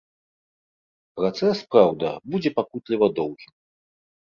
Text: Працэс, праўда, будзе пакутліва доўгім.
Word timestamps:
Працэс, 1.21 1.57
праўда, 1.77 2.07
будзе 2.33 2.49
пакутліва 2.59 3.15
доўгім. 3.23 3.51